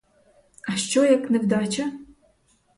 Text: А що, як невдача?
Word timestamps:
А 0.67 0.75
що, 0.75 1.05
як 1.05 1.29
невдача? 1.29 1.91